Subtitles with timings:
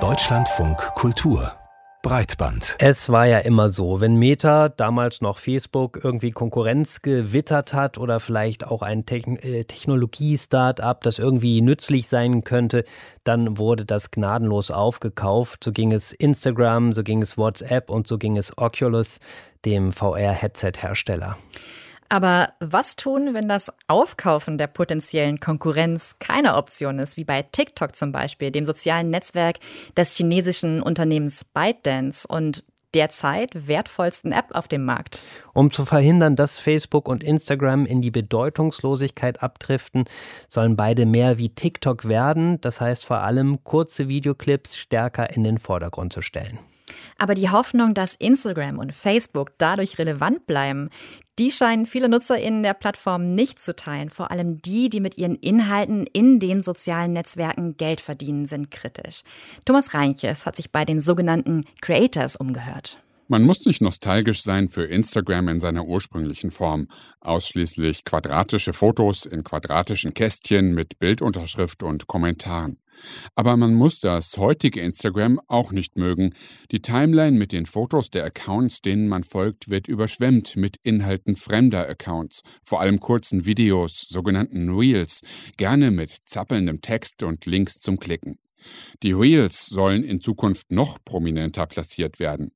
[0.00, 1.52] Deutschlandfunk Kultur
[2.02, 2.76] Breitband.
[2.78, 8.18] Es war ja immer so, wenn Meta, damals noch Facebook, irgendwie Konkurrenz gewittert hat oder
[8.18, 12.84] vielleicht auch ein Techn äh, Technologie-Startup, das irgendwie nützlich sein könnte,
[13.24, 15.62] dann wurde das gnadenlos aufgekauft.
[15.62, 19.20] So ging es Instagram, so ging es WhatsApp und so ging es Oculus,
[19.66, 21.36] dem VR-Headset-Hersteller.
[22.12, 27.96] Aber was tun, wenn das Aufkaufen der potenziellen Konkurrenz keine Option ist, wie bei TikTok
[27.96, 29.56] zum Beispiel, dem sozialen Netzwerk
[29.96, 35.22] des chinesischen Unternehmens ByteDance und derzeit wertvollsten App auf dem Markt.
[35.54, 40.04] Um zu verhindern, dass Facebook und Instagram in die Bedeutungslosigkeit abdriften,
[40.48, 45.56] sollen beide mehr wie TikTok werden, das heißt vor allem kurze Videoclips stärker in den
[45.56, 46.58] Vordergrund zu stellen.
[47.22, 50.90] Aber die Hoffnung, dass Instagram und Facebook dadurch relevant bleiben,
[51.38, 54.10] die scheinen viele NutzerInnen der Plattform nicht zu teilen.
[54.10, 59.22] Vor allem die, die mit ihren Inhalten in den sozialen Netzwerken Geld verdienen, sind kritisch.
[59.64, 62.98] Thomas Reinches hat sich bei den sogenannten Creators umgehört.
[63.28, 66.88] Man muss nicht nostalgisch sein für Instagram in seiner ursprünglichen Form.
[67.20, 72.81] Ausschließlich quadratische Fotos in quadratischen Kästchen mit Bildunterschrift und Kommentaren.
[73.34, 76.34] Aber man muss das heutige Instagram auch nicht mögen.
[76.70, 81.88] Die Timeline mit den Fotos der Accounts, denen man folgt, wird überschwemmt mit Inhalten fremder
[81.88, 85.20] Accounts, vor allem kurzen Videos, sogenannten Reels,
[85.56, 88.38] gerne mit zappelndem Text und Links zum Klicken.
[89.02, 92.52] Die Reels sollen in Zukunft noch prominenter platziert werden.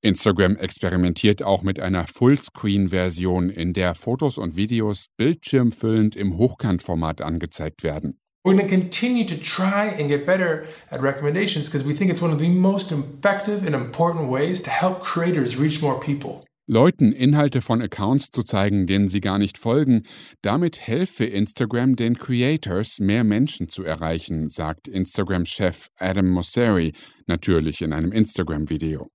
[0.00, 7.82] Instagram experimentiert auch mit einer Fullscreen-Version, in der Fotos und Videos bildschirmfüllend im Hochkantformat angezeigt
[7.82, 8.20] werden.
[8.46, 12.22] We're going to continue to try and get better at recommendations because we think it's
[12.22, 16.44] one of the most effective and important ways to help creators reach more people.
[16.68, 20.04] Leuten Inhalte von Accounts zu zeigen, denen sie gar nicht folgen,
[20.42, 26.92] damit helfe Instagram den Creators, mehr Menschen zu erreichen, sagt Instagram-Chef Adam Mosseri
[27.26, 29.08] natürlich in einem Instagram-Video.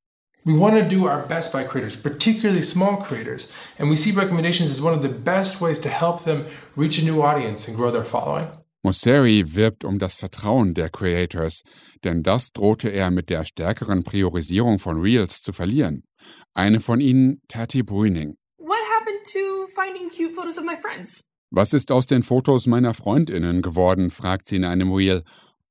[0.43, 3.47] We want to do our best by creators, particularly small creators,
[3.79, 7.01] and we see recommendations as one of the best ways to help them reach a
[7.01, 8.49] new audience and grow their following.
[8.83, 11.61] Mosseri wirbt um das Vertrauen der Creators,
[12.03, 16.03] denn das drohte er mit der stärkeren Priorisierung von Reels zu verlieren.
[16.55, 18.37] Eine von ihnen, Tati Bruining.
[21.51, 25.23] Was ist aus den Fotos meiner Freundinnen geworden, fragt sie in einem Reel.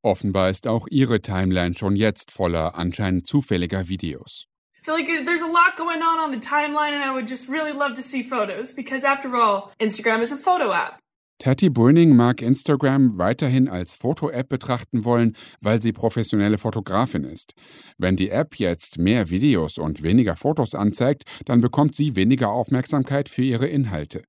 [0.03, 4.47] Offenbar ist auch ihre Timeline schon jetzt voller anscheinend zufälliger Videos.
[4.81, 7.48] I feel like there's a lot going on on the timeline and I would just
[7.48, 11.00] really love to see photos because after all, Instagram is a photo app.
[11.41, 17.55] Tati Brüning mag Instagram weiterhin als Foto-App betrachten wollen, weil sie professionelle Fotografin ist.
[17.97, 23.31] Wenn die App jetzt mehr Videos und weniger Fotos anzeigt, dann bekommt sie weniger Aufmerksamkeit
[23.31, 24.23] für ihre Inhalte.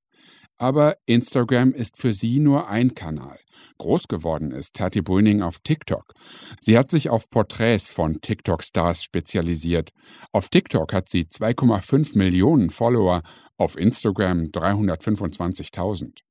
[0.57, 3.39] Aber Instagram ist für sie nur ein Kanal.
[3.77, 6.13] Groß geworden ist Tati Brüning auf TikTok.
[6.61, 9.89] Sie hat sich auf Porträts von TikTok-Stars spezialisiert.
[10.31, 13.21] Auf TikTok hat sie 2,5 Millionen Follower,
[13.57, 16.21] auf Instagram 325.000.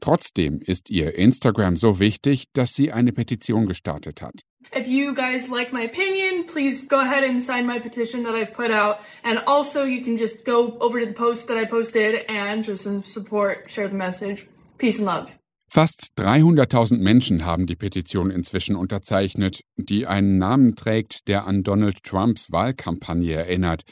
[0.00, 4.42] Trotzdem ist ihr Instagram so wichtig, dass sie eine Petition gestartet hat.
[4.72, 8.52] If you guys like my opinion, please go ahead and sign my petition that I've
[8.52, 8.98] put out.
[9.24, 12.86] And also, you can just go over to the post that I posted and just
[13.06, 14.46] support, share the message.
[14.78, 15.30] Peace and love.
[15.72, 22.02] Fast 300.000 Menschen haben die Petition inzwischen unterzeichnet, die einen Namen trägt, der an Donald
[22.02, 23.82] Trumps Wahlkampagne erinnert.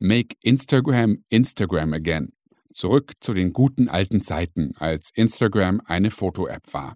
[0.00, 2.32] Make Instagram Instagram again.
[2.78, 6.94] Zurück zu den guten alten Zeiten, als Instagram eine Foto-App war.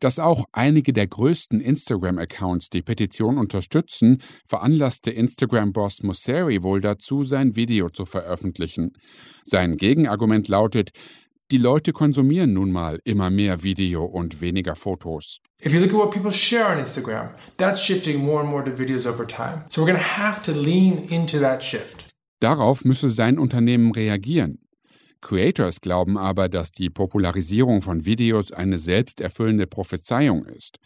[0.00, 7.56] Dass auch einige der größten Instagram-Accounts die Petition unterstützen, veranlasste Instagram-Boss Mosseri wohl dazu, sein
[7.56, 8.94] Video zu veröffentlichen.
[9.44, 10.92] Sein Gegenargument lautet,
[11.50, 15.40] die Leute konsumieren nun mal immer mehr Video und weniger Fotos.
[15.62, 18.70] If you look at what people share on Instagram, that's shifting more and more to
[18.70, 19.66] videos over time.
[19.68, 22.06] So we're going to have to lean into that shift.
[22.40, 24.61] Darauf müsse sein Unternehmen reagieren.
[25.22, 30.78] Creators glauben aber, dass die Popularisierung von Videos eine selbsterfüllende Prophezeiung ist.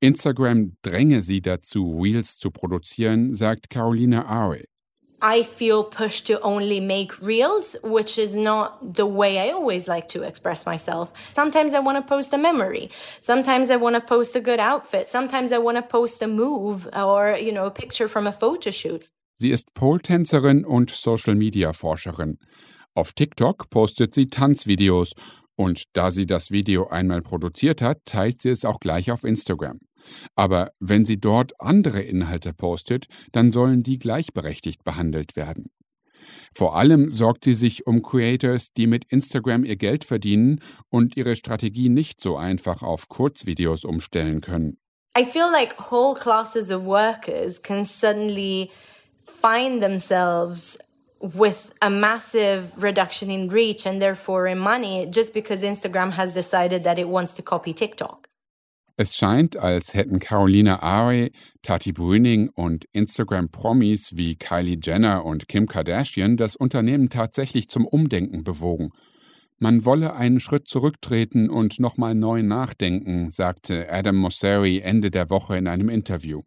[0.00, 4.64] Instagram dränge sie dazu, Reels zu produzieren, sagt Carolina Are.
[5.22, 10.08] I feel pushed to only make reels, which is not the way I always like
[10.08, 11.12] to express myself.
[11.34, 12.88] Sometimes I want to post a memory.
[13.20, 15.08] Sometimes I want to post a good outfit.
[15.08, 18.70] Sometimes I want to post a move or, you know, a picture from a photo
[18.70, 19.02] shoot.
[19.34, 22.38] Sie ist Pole-Tänzerin und Social-Media-Forscherin.
[22.94, 25.12] Auf TikTok postet sie Tanzvideos
[25.56, 29.78] und da sie das Video einmal produziert hat, teilt sie es auch gleich auf Instagram.
[30.34, 35.70] Aber wenn sie dort andere Inhalte postet, dann sollen die gleichberechtigt behandelt werden.
[36.54, 41.36] Vor allem sorgt sie sich um Creators, die mit Instagram ihr Geld verdienen und ihre
[41.36, 44.78] Strategie nicht so einfach auf Kurzvideos umstellen können.
[45.18, 48.70] I feel like whole classes of workers can suddenly
[49.42, 50.78] find themselves
[51.20, 56.84] with a massive reduction in reach and therefore in money just because Instagram has decided
[56.84, 58.26] that it wants to copy TikTok.
[58.96, 61.30] Es scheint, als hätten Carolina Are,
[61.62, 68.44] Tati Brüning und Instagram-Promis wie Kylie Jenner und Kim Kardashian das Unternehmen tatsächlich zum Umdenken
[68.44, 68.90] bewogen.
[69.58, 75.56] Man wolle einen Schritt zurücktreten und nochmal neu nachdenken, sagte Adam Mosseri Ende der Woche
[75.56, 76.42] in einem Interview.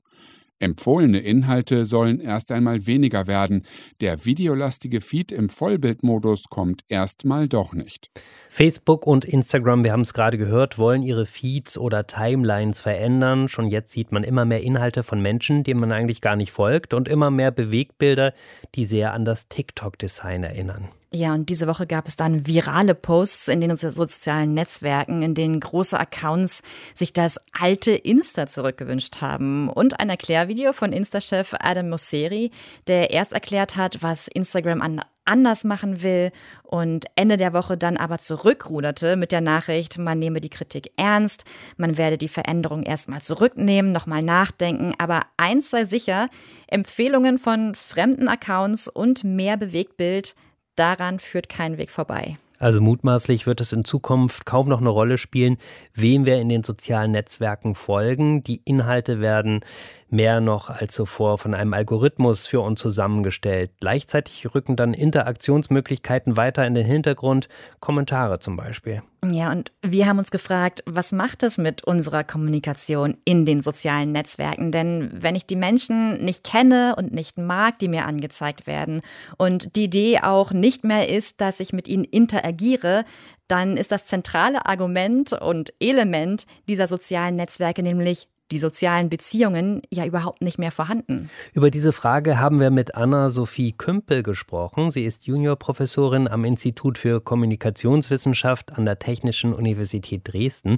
[0.60, 3.66] Empfohlene Inhalte sollen erst einmal weniger werden.
[4.02, 8.10] Der videolastige Feed im Vollbildmodus kommt erstmal doch nicht.
[8.50, 13.48] Facebook und Instagram, wir haben es gerade gehört, wollen ihre Feeds oder Timelines verändern.
[13.50, 16.94] Schon jetzt sieht man immer mehr Inhalte von Menschen, denen man eigentlich gar nicht folgt
[16.94, 18.34] und immer mehr Bewegtbilder,
[18.76, 20.90] die sehr an das TikTok-Design erinnern.
[21.16, 25.60] Ja, und diese Woche gab es dann virale Posts in den sozialen Netzwerken, in denen
[25.60, 26.64] große Accounts
[26.96, 29.70] sich das alte Insta zurückgewünscht haben.
[29.70, 32.50] Und ein Erklärvideo von Insta-Chef Adam Mosseri,
[32.88, 36.32] der erst erklärt hat, was Instagram an anders machen will
[36.64, 41.46] und Ende der Woche dann aber zurückruderte mit der Nachricht, man nehme die Kritik ernst,
[41.78, 46.28] man werde die Veränderung erstmal zurücknehmen, nochmal nachdenken, aber eins sei sicher,
[46.68, 50.36] Empfehlungen von fremden Accounts und mehr Bewegtbild
[50.76, 52.38] Daran führt kein Weg vorbei.
[52.64, 55.58] Also mutmaßlich wird es in Zukunft kaum noch eine Rolle spielen,
[55.94, 58.42] wem wir in den sozialen Netzwerken folgen.
[58.42, 59.66] Die Inhalte werden
[60.10, 63.72] mehr noch als zuvor von einem Algorithmus für uns zusammengestellt.
[63.82, 67.50] Gleichzeitig rücken dann Interaktionsmöglichkeiten weiter in den Hintergrund,
[67.82, 69.04] Kommentare zum Beispiel.
[69.32, 74.12] Ja, und wir haben uns gefragt, was macht es mit unserer Kommunikation in den sozialen
[74.12, 74.72] Netzwerken?
[74.72, 79.02] Denn wenn ich die Menschen nicht kenne und nicht mag, die mir angezeigt werden,
[79.38, 83.06] und die Idee auch nicht mehr ist, dass ich mit ihnen interagiere,
[83.48, 90.06] dann ist das zentrale Argument und Element dieser sozialen Netzwerke nämlich die sozialen Beziehungen ja
[90.06, 91.30] überhaupt nicht mehr vorhanden.
[91.54, 94.92] Über diese Frage haben wir mit Anna-Sophie Kümpel gesprochen.
[94.92, 100.78] Sie ist Juniorprofessorin am Institut für Kommunikationswissenschaft an der Technischen Universität Dresden.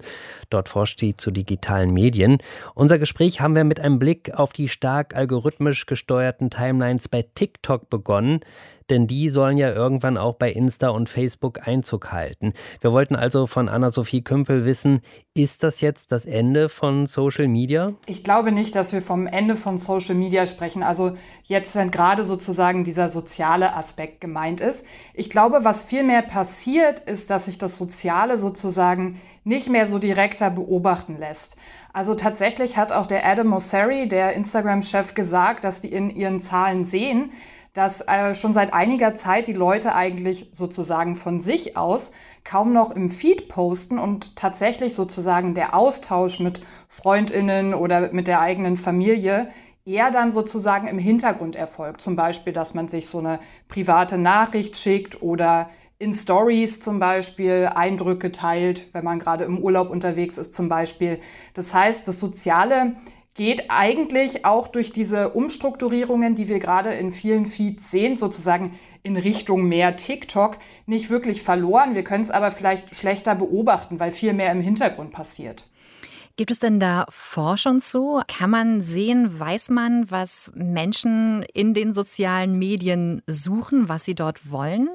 [0.50, 2.38] Dort forscht sie zu digitalen Medien.
[2.76, 7.90] Unser Gespräch haben wir mit einem Blick auf die stark algorithmisch gesteuerten Timelines bei TikTok
[7.90, 8.40] begonnen
[8.90, 12.54] denn die sollen ja irgendwann auch bei Insta und Facebook Einzug halten.
[12.82, 15.02] Wir wollten also von Anna-Sophie Kümpel wissen,
[15.34, 17.94] ist das jetzt das Ende von Social Media?
[18.06, 20.84] Ich glaube nicht, dass wir vom Ende von Social Media sprechen.
[20.84, 24.86] Also jetzt, wenn gerade sozusagen dieser soziale Aspekt gemeint ist.
[25.14, 30.50] Ich glaube, was vielmehr passiert, ist, dass sich das Soziale sozusagen nicht mehr so direkter
[30.50, 31.58] beobachten lässt.
[31.94, 36.84] Also tatsächlich hat auch der Adam Mosseri, der Instagram-Chef, gesagt, dass die in ihren Zahlen
[36.84, 37.32] sehen,
[37.76, 42.12] dass äh, schon seit einiger Zeit die Leute eigentlich sozusagen von sich aus
[42.46, 48.40] kaum noch im Feed posten und tatsächlich sozusagen der Austausch mit Freundinnen oder mit der
[48.40, 49.50] eigenen Familie
[49.84, 52.02] eher dann sozusagen im Hintergrund erfolgt.
[52.02, 57.70] Zum Beispiel, dass man sich so eine private Nachricht schickt oder in Stories zum Beispiel
[57.74, 61.20] Eindrücke teilt, wenn man gerade im Urlaub unterwegs ist zum Beispiel.
[61.54, 62.96] Das heißt, das Soziale
[63.36, 69.18] geht eigentlich auch durch diese Umstrukturierungen, die wir gerade in vielen Feeds sehen, sozusagen in
[69.18, 71.96] Richtung mehr TikTok, nicht wirklich verloren.
[71.96, 75.66] Wir können es aber vielleicht schlechter beobachten, weil viel mehr im Hintergrund passiert.
[76.38, 78.22] Gibt es denn da Forschung zu?
[78.28, 84.52] Kann man sehen, weiß man, was Menschen in den sozialen Medien suchen, was sie dort
[84.52, 84.90] wollen?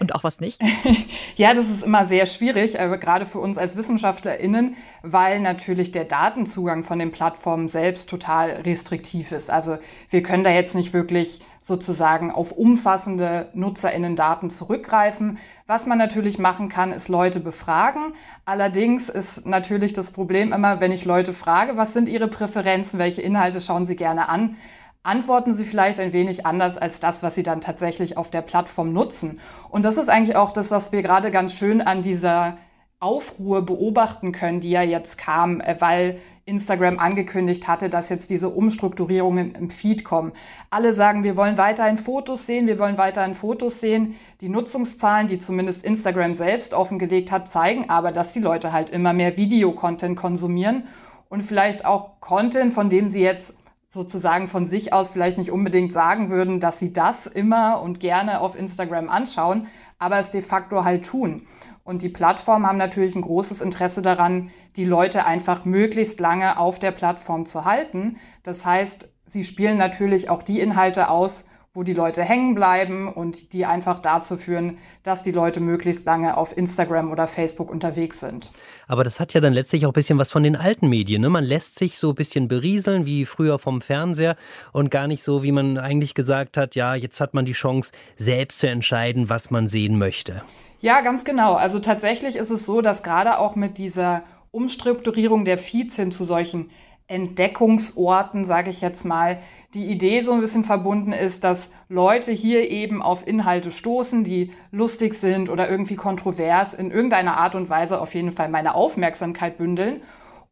[0.00, 0.58] Und auch was nicht?
[1.36, 6.06] ja, das ist immer sehr schwierig, aber gerade für uns als WissenschaftlerInnen, weil natürlich der
[6.06, 9.50] Datenzugang von den Plattformen selbst total restriktiv ist.
[9.50, 9.76] Also
[10.08, 15.38] wir können da jetzt nicht wirklich sozusagen auf umfassende NutzerInnen-Daten zurückgreifen.
[15.66, 18.14] Was man natürlich machen kann, ist Leute befragen.
[18.46, 23.20] Allerdings ist natürlich das Problem immer, wenn ich Leute frage, was sind ihre Präferenzen, welche
[23.20, 24.56] Inhalte schauen sie gerne an,
[25.02, 28.92] antworten sie vielleicht ein wenig anders als das, was sie dann tatsächlich auf der Plattform
[28.92, 29.40] nutzen.
[29.70, 32.58] Und das ist eigentlich auch das, was wir gerade ganz schön an dieser
[33.02, 38.50] Aufruhr beobachten können, die ja jetzt kam, äh, weil Instagram angekündigt hatte, dass jetzt diese
[38.50, 40.32] Umstrukturierungen im Feed kommen.
[40.68, 44.16] Alle sagen, wir wollen weiterhin Fotos sehen, wir wollen weiterhin Fotos sehen.
[44.42, 49.14] Die Nutzungszahlen, die zumindest Instagram selbst offengelegt hat, zeigen aber, dass die Leute halt immer
[49.14, 50.84] mehr Videocontent konsumieren
[51.30, 53.54] und vielleicht auch Content, von dem sie jetzt
[53.90, 58.40] sozusagen von sich aus vielleicht nicht unbedingt sagen würden, dass sie das immer und gerne
[58.40, 59.66] auf Instagram anschauen,
[59.98, 61.46] aber es de facto halt tun.
[61.82, 66.78] Und die Plattformen haben natürlich ein großes Interesse daran, die Leute einfach möglichst lange auf
[66.78, 68.16] der Plattform zu halten.
[68.44, 73.52] Das heißt, sie spielen natürlich auch die Inhalte aus, wo die Leute hängen bleiben und
[73.52, 78.50] die einfach dazu führen, dass die Leute möglichst lange auf Instagram oder Facebook unterwegs sind.
[78.88, 81.22] Aber das hat ja dann letztlich auch ein bisschen was von den alten Medien.
[81.22, 81.28] Ne?
[81.28, 84.34] Man lässt sich so ein bisschen berieseln, wie früher vom Fernseher
[84.72, 87.92] und gar nicht so, wie man eigentlich gesagt hat, ja, jetzt hat man die Chance,
[88.16, 90.42] selbst zu entscheiden, was man sehen möchte.
[90.80, 91.54] Ja, ganz genau.
[91.54, 96.24] Also tatsächlich ist es so, dass gerade auch mit dieser Umstrukturierung der Feeds hin zu
[96.24, 96.70] solchen
[97.10, 99.38] Entdeckungsorten, sage ich jetzt mal,
[99.74, 104.52] die Idee so ein bisschen verbunden ist, dass Leute hier eben auf Inhalte stoßen, die
[104.70, 109.58] lustig sind oder irgendwie kontrovers, in irgendeiner Art und Weise auf jeden Fall meine Aufmerksamkeit
[109.58, 110.02] bündeln.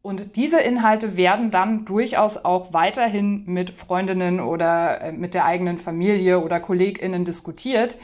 [0.01, 5.77] Und diese Inhalte werden dann durchaus auch weiterhin mit Freundinnen oder äh, mit der eigenen
[5.77, 7.97] Familie oder Kolleginnen diskutiert.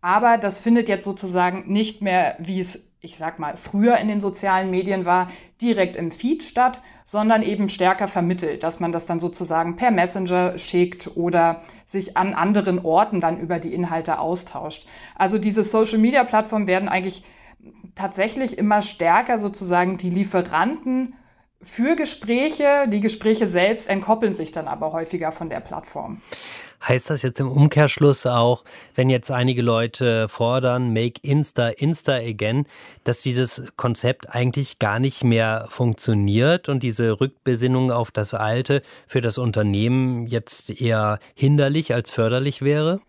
[0.00, 4.20] Aber das findet jetzt sozusagen nicht mehr, wie es, ich sag mal, früher in den
[4.20, 5.30] sozialen Medien war,
[5.60, 10.58] direkt im Feed statt, sondern eben stärker vermittelt, dass man das dann sozusagen per Messenger
[10.58, 14.86] schickt oder sich an anderen Orten dann über die Inhalte austauscht.
[15.16, 17.24] Also diese Social Media Plattformen werden eigentlich
[17.94, 21.14] tatsächlich immer stärker sozusagen die Lieferanten
[21.62, 22.86] für Gespräche.
[22.88, 26.20] Die Gespräche selbst entkoppeln sich dann aber häufiger von der Plattform.
[26.86, 32.66] Heißt das jetzt im Umkehrschluss auch, wenn jetzt einige Leute fordern, make Insta Insta again,
[33.04, 39.20] dass dieses Konzept eigentlich gar nicht mehr funktioniert und diese Rückbesinnung auf das Alte für
[39.20, 43.00] das Unternehmen jetzt eher hinderlich als förderlich wäre?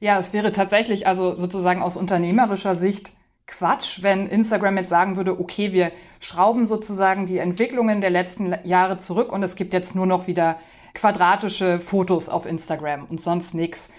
[0.00, 3.12] Ja, es wäre tatsächlich also sozusagen aus unternehmerischer Sicht
[3.46, 8.98] Quatsch, wenn Instagram jetzt sagen würde, okay, wir schrauben sozusagen die Entwicklungen der letzten Jahre
[8.98, 10.56] zurück und es gibt jetzt nur noch wieder
[10.94, 13.90] quadratische Fotos auf Instagram und sonst nichts.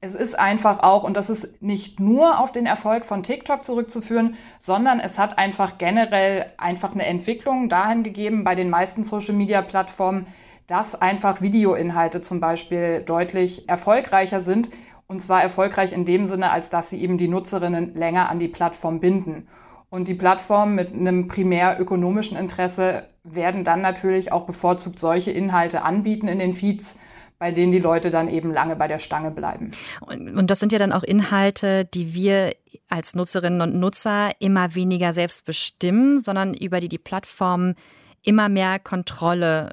[0.00, 4.36] Es ist einfach auch, und das ist nicht nur auf den Erfolg von TikTok zurückzuführen,
[4.60, 10.28] sondern es hat einfach generell einfach eine Entwicklung dahin gegeben bei den meisten Social-Media-Plattformen,
[10.68, 14.70] dass einfach Videoinhalte zum Beispiel deutlich erfolgreicher sind.
[15.08, 18.46] Und zwar erfolgreich in dem Sinne, als dass sie eben die Nutzerinnen länger an die
[18.46, 19.48] Plattform binden.
[19.90, 25.82] Und die Plattformen mit einem primär ökonomischen Interesse werden dann natürlich auch bevorzugt solche Inhalte
[25.82, 26.98] anbieten in den Feeds,
[27.38, 29.70] bei denen die Leute dann eben lange bei der Stange bleiben.
[30.00, 32.52] Und das sind ja dann auch Inhalte, die wir
[32.88, 37.74] als Nutzerinnen und Nutzer immer weniger selbst bestimmen, sondern über die die Plattformen
[38.22, 39.70] immer mehr Kontrolle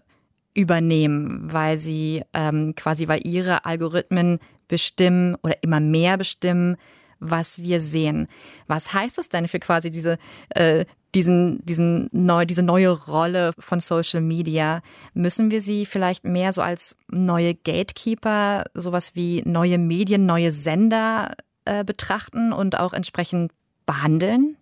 [0.54, 6.78] übernehmen, weil sie ähm, quasi, weil ihre Algorithmen bestimmen oder immer mehr bestimmen,
[7.20, 8.28] was wir sehen.
[8.68, 10.18] Was heißt das denn für quasi diese,
[10.50, 14.82] äh, diesen, diesen neu, diese neue Rolle von Social Media?
[15.14, 21.36] Müssen wir sie vielleicht mehr so als neue Gatekeeper, sowas wie neue Medien, neue Sender
[21.66, 23.52] äh, betrachten und auch entsprechend
[23.86, 24.58] behandeln?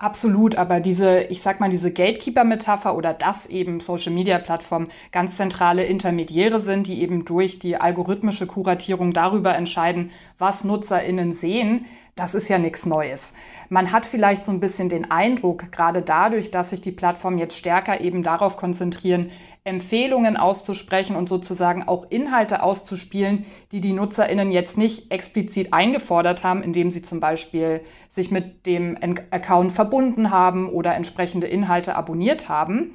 [0.00, 6.60] Absolut, aber diese, ich sag mal, diese Gatekeeper-Metapher oder dass eben Social-Media-Plattformen ganz zentrale Intermediäre
[6.60, 11.86] sind, die eben durch die algorithmische Kuratierung darüber entscheiden, was NutzerInnen sehen,
[12.18, 13.34] das ist ja nichts Neues.
[13.68, 17.56] Man hat vielleicht so ein bisschen den Eindruck, gerade dadurch, dass sich die Plattformen jetzt
[17.56, 19.30] stärker eben darauf konzentrieren,
[19.62, 26.62] Empfehlungen auszusprechen und sozusagen auch Inhalte auszuspielen, die die Nutzerinnen jetzt nicht explizit eingefordert haben,
[26.62, 28.96] indem sie zum Beispiel sich mit dem
[29.30, 32.94] Account verbunden haben oder entsprechende Inhalte abonniert haben.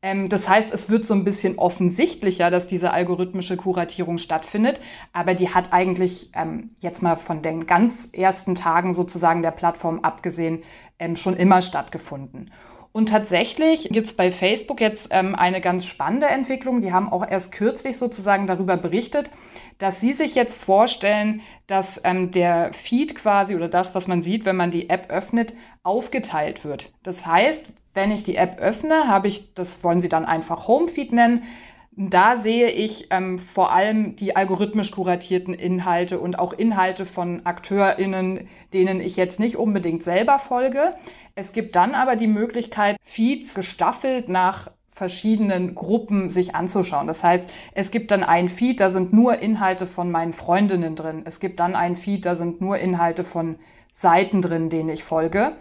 [0.00, 4.80] Ähm, das heißt, es wird so ein bisschen offensichtlicher, dass diese algorithmische Kuratierung stattfindet,
[5.12, 10.00] aber die hat eigentlich ähm, jetzt mal von den ganz ersten Tagen sozusagen der Plattform
[10.00, 10.62] abgesehen
[10.98, 12.50] ähm, schon immer stattgefunden.
[12.92, 16.80] Und tatsächlich gibt es bei Facebook jetzt ähm, eine ganz spannende Entwicklung.
[16.80, 19.30] Die haben auch erst kürzlich sozusagen darüber berichtet,
[19.78, 24.44] dass sie sich jetzt vorstellen, dass ähm, der Feed quasi oder das, was man sieht,
[24.44, 26.92] wenn man die App öffnet, aufgeteilt wird.
[27.02, 31.12] Das heißt, wenn ich die App öffne, habe ich, das wollen Sie dann einfach Homefeed
[31.12, 31.42] nennen.
[32.00, 38.46] Da sehe ich ähm, vor allem die algorithmisch kuratierten Inhalte und auch Inhalte von AkteurInnen,
[38.72, 40.94] denen ich jetzt nicht unbedingt selber folge.
[41.34, 47.06] Es gibt dann aber die Möglichkeit, Feeds gestaffelt nach verschiedenen Gruppen sich anzuschauen.
[47.06, 51.22] Das heißt, es gibt dann ein Feed, da sind nur Inhalte von meinen Freundinnen drin.
[51.24, 53.56] Es gibt dann ein Feed, da sind nur Inhalte von
[53.92, 55.56] Seiten drin, denen ich folge.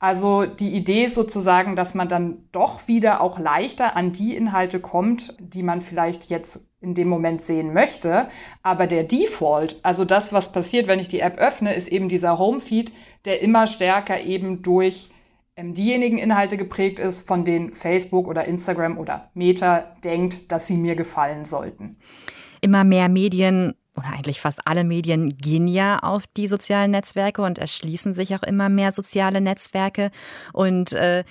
[0.00, 4.80] Also die Idee ist sozusagen, dass man dann doch wieder auch leichter an die Inhalte
[4.80, 8.28] kommt, die man vielleicht jetzt in dem Moment sehen möchte.
[8.62, 12.38] Aber der Default, also das, was passiert, wenn ich die App öffne, ist eben dieser
[12.38, 12.92] Homefeed,
[13.24, 15.10] der immer stärker eben durch
[15.56, 20.76] ähm, diejenigen Inhalte geprägt ist, von denen Facebook oder Instagram oder Meta denkt, dass sie
[20.76, 21.96] mir gefallen sollten.
[22.60, 27.58] Immer mehr Medien oder eigentlich fast alle Medien gehen ja auf die sozialen Netzwerke und
[27.58, 30.10] erschließen sich auch immer mehr soziale Netzwerke.
[30.52, 31.24] Und äh,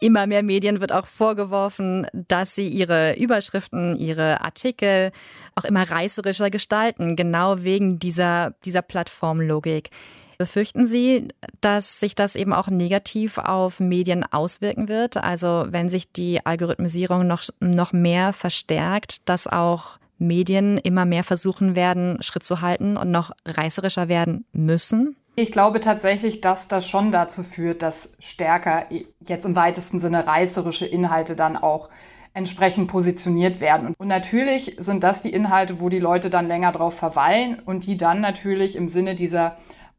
[0.00, 5.12] Immer mehr Medien wird auch vorgeworfen, dass sie ihre Überschriften, ihre Artikel
[5.54, 9.90] auch immer reißerischer gestalten, genau wegen dieser, dieser Plattformlogik.
[10.38, 11.28] Befürchten Sie,
[11.60, 15.16] dass sich das eben auch negativ auf Medien auswirken wird?
[15.16, 21.76] Also wenn sich die Algorithmisierung noch, noch mehr verstärkt, dass auch Medien immer mehr versuchen
[21.76, 25.16] werden, Schritt zu halten und noch reißerischer werden müssen?
[25.36, 28.86] Ich glaube tatsächlich, dass das schon dazu führt, dass stärker
[29.26, 31.88] jetzt im weitesten Sinne reißerische Inhalte dann auch
[32.34, 33.94] entsprechend positioniert werden.
[33.98, 37.96] Und natürlich sind das die Inhalte, wo die Leute dann länger drauf verweilen und die
[37.96, 39.56] dann natürlich im Sinne dieser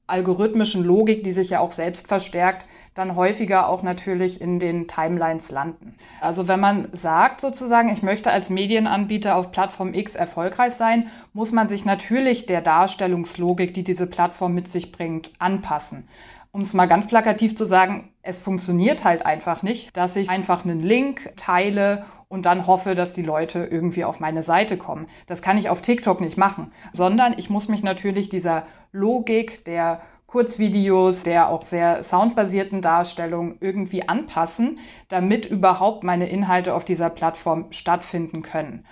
[0.08, 5.52] algorithmischen Logik, die sich ja auch selbst verstärkt, dann häufiger auch natürlich in den Timelines
[5.52, 5.96] landen.
[6.22, 11.52] Also wenn man sagt sozusagen, ich möchte als Medienanbieter auf Plattform X erfolgreich sein, muss
[11.52, 16.08] man sich natürlich der Darstellungslogik, die diese Plattform mit sich bringt, anpassen.
[16.54, 20.64] Um es mal ganz plakativ zu sagen, es funktioniert halt einfach nicht, dass ich einfach
[20.64, 25.08] einen Link teile und dann hoffe, dass die Leute irgendwie auf meine Seite kommen.
[25.28, 30.02] Das kann ich auf TikTok nicht machen, sondern ich muss mich natürlich dieser Logik der
[30.28, 37.68] Kurzvideos, der auch sehr soundbasierten Darstellung irgendwie anpassen, damit überhaupt meine Inhalte auf dieser Plattform
[37.72, 38.86] stattfinden können.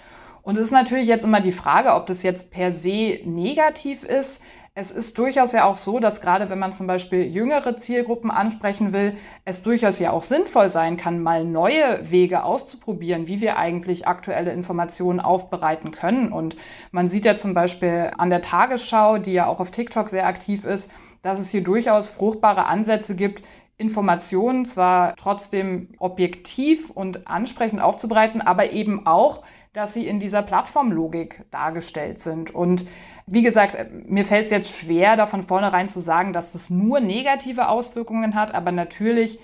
[0.43, 4.41] Und es ist natürlich jetzt immer die Frage, ob das jetzt per se negativ ist.
[4.75, 8.91] Es ist durchaus ja auch so, dass gerade wenn man zum Beispiel jüngere Zielgruppen ansprechen
[8.91, 14.07] will, es durchaus ja auch sinnvoll sein kann, mal neue Wege auszuprobieren, wie wir eigentlich
[14.07, 16.33] aktuelle Informationen aufbereiten können.
[16.33, 16.55] Und
[16.91, 20.65] man sieht ja zum Beispiel an der Tagesschau, die ja auch auf TikTok sehr aktiv
[20.65, 20.91] ist,
[21.23, 23.43] dass es hier durchaus fruchtbare Ansätze gibt,
[23.77, 29.41] Informationen zwar trotzdem objektiv und ansprechend aufzubereiten, aber eben auch,
[29.73, 32.53] dass sie in dieser Plattformlogik dargestellt sind.
[32.53, 32.85] Und
[33.25, 33.75] wie gesagt,
[34.07, 38.35] mir fällt es jetzt schwer, da von vornherein zu sagen, dass das nur negative Auswirkungen
[38.35, 39.39] hat, aber natürlich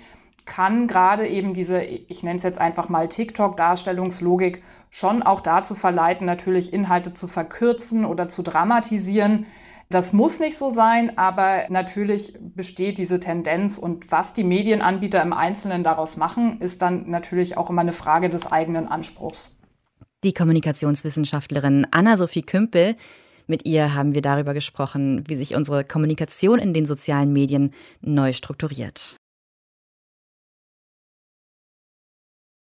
[0.45, 6.25] kann gerade eben diese, ich nenne es jetzt einfach mal TikTok-Darstellungslogik, schon auch dazu verleiten,
[6.25, 9.45] natürlich Inhalte zu verkürzen oder zu dramatisieren.
[9.91, 15.33] Das muss nicht so sein, aber natürlich besteht diese Tendenz und was die Medienanbieter im
[15.33, 19.57] Einzelnen daraus machen, ist dann natürlich auch immer eine Frage des eigenen Anspruchs.
[20.23, 22.97] Die Kommunikationswissenschaftlerin Anna-Sophie Kümpel
[23.47, 28.31] mit ihr haben wir darüber gesprochen, wie sich unsere Kommunikation in den sozialen Medien neu
[28.33, 29.17] strukturiert.